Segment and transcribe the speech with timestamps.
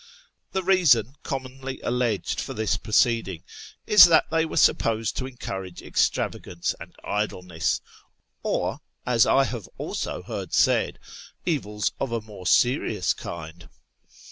[0.53, 3.43] The reason commonly alleged for this proceeding
[3.85, 7.81] is that they were supposed to encourage extravagance and idleness,
[8.41, 10.97] or, as I have also heard said,
[11.45, 13.69] evils of a more serious kind.